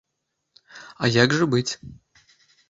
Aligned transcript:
А 1.03 1.09
як 1.17 1.37
жа 1.41 1.45
быць? 1.53 1.69